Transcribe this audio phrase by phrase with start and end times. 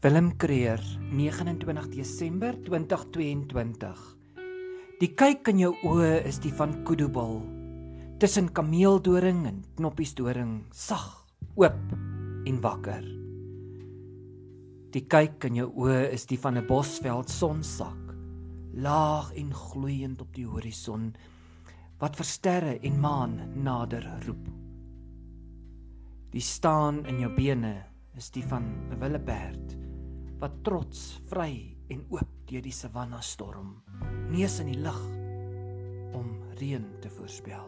[0.00, 0.78] Willem Creer,
[1.10, 4.02] 29 Desember 2022.
[5.00, 7.40] Die kyk in jou oë is die van Kudubal.
[8.22, 11.02] Tussen kameeldoring en knoppiesdoring, sag,
[11.58, 11.96] oop
[12.46, 13.08] en wakker.
[14.94, 18.14] Die kyk in jou oë is die van 'n bosveld sonsak,
[18.78, 21.10] laag en gloeiend op die horison
[21.98, 23.34] wat vir sterre en maan
[23.64, 24.46] nader roep.
[26.30, 27.82] Die staan in jou bene
[28.14, 29.87] is die van 'n willeberd
[30.38, 31.52] wat trots vry
[31.90, 33.74] en oop deur die savanna storm,
[34.30, 35.00] neus in die lug
[36.16, 36.28] om
[36.60, 37.66] reën te voorspel.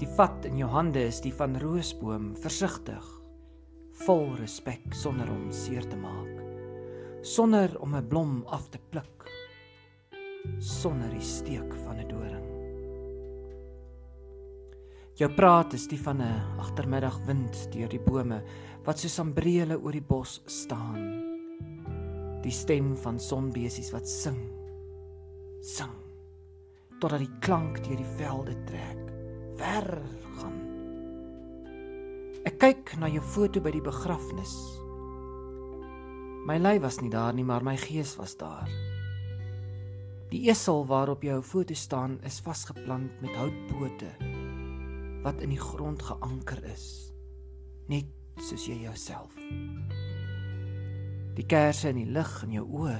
[0.00, 3.04] Die vat in jou hande is die van roosboom, versigtig,
[4.02, 6.40] vol respek sonder om seer te maak,
[7.22, 9.28] sonder om 'n blom af te pluk,
[10.58, 12.51] sonder die steek van 'n doring.
[15.22, 18.42] Jou praat is die van 'n agtermiddagwind deur die bome
[18.82, 20.98] wat soos ambrele oor die bos staan.
[22.42, 24.40] Die stem van sonbesies wat sing.
[25.60, 25.94] Sing
[26.98, 28.98] totdat die klank deur die velde trek.
[29.56, 30.02] Ver
[30.38, 30.58] gaan.
[32.44, 34.58] Ek kyk na jou foto by die begrafnis.
[36.46, 38.68] My lyf was nie daar nie, maar my gees was daar.
[40.30, 44.32] Die esel waarop jou foto staan is vasgeplant met houtpote
[45.22, 46.86] wat in die grond geanker is
[47.90, 48.08] net
[48.42, 49.34] soos jy jouself.
[51.36, 52.98] Die kersse in die lig in jou oë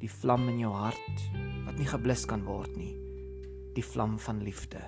[0.00, 1.26] die vlam in jou hart
[1.66, 2.94] wat nie geblus kan word nie
[3.76, 4.80] die vlam van liefde.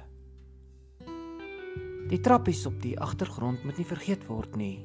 [2.10, 4.82] Die trappies op die agtergrond moet nie vergeet word nie.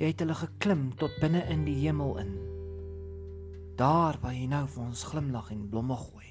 [0.00, 2.32] Jy het hulle geklim tot binne in die hemel in.
[3.78, 6.30] Daar waar jy nou vir ons glimlag en blomme gooi.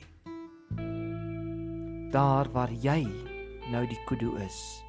[2.11, 3.05] Daar waar jy
[3.71, 4.83] nou die kudu is.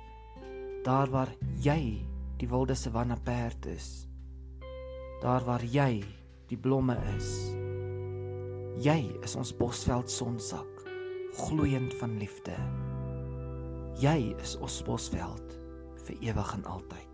[0.84, 1.30] Daar waar
[1.62, 2.02] jy
[2.40, 4.08] die wilde savanna perd is.
[5.22, 6.02] Daar waar jy
[6.50, 7.30] die blomme is.
[8.82, 10.82] Jy is ons bosveld sonsak,
[11.46, 12.56] gloeiend van liefde.
[14.02, 15.58] Jy is ons bosveld
[16.04, 17.13] vir ewig en altyd.